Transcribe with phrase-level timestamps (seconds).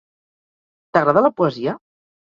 [0.99, 1.81] T'agrada la poesia?